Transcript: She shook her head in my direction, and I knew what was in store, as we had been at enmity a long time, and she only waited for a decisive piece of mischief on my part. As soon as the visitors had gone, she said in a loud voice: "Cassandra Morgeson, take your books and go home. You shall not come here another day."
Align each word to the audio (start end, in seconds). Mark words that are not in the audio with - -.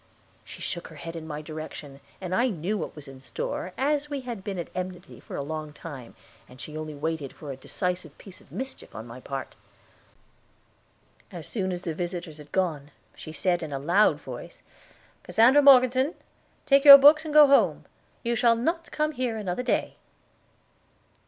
She 0.43 0.63
shook 0.63 0.87
her 0.87 0.95
head 0.95 1.15
in 1.15 1.27
my 1.27 1.43
direction, 1.43 1.99
and 2.19 2.33
I 2.33 2.47
knew 2.47 2.75
what 2.75 2.95
was 2.95 3.07
in 3.07 3.19
store, 3.21 3.71
as 3.77 4.09
we 4.09 4.21
had 4.21 4.43
been 4.43 4.57
at 4.57 4.71
enmity 4.73 5.21
a 5.29 5.41
long 5.43 5.73
time, 5.73 6.15
and 6.49 6.59
she 6.59 6.75
only 6.75 6.95
waited 6.95 7.31
for 7.31 7.51
a 7.51 7.55
decisive 7.55 8.17
piece 8.17 8.41
of 8.41 8.51
mischief 8.51 8.95
on 8.95 9.05
my 9.05 9.19
part. 9.19 9.55
As 11.31 11.47
soon 11.47 11.71
as 11.71 11.83
the 11.83 11.93
visitors 11.93 12.39
had 12.39 12.51
gone, 12.51 12.89
she 13.15 13.31
said 13.31 13.61
in 13.61 13.71
a 13.71 13.77
loud 13.77 14.19
voice: 14.19 14.63
"Cassandra 15.21 15.61
Morgeson, 15.61 16.15
take 16.65 16.83
your 16.83 16.97
books 16.97 17.23
and 17.23 17.31
go 17.31 17.45
home. 17.45 17.85
You 18.23 18.33
shall 18.35 18.55
not 18.55 18.89
come 18.89 19.11
here 19.11 19.37
another 19.37 19.61
day." 19.61 19.97